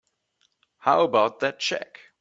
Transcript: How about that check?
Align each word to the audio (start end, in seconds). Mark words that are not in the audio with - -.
How 0.79 1.03
about 1.03 1.41
that 1.41 1.59
check? 1.59 1.99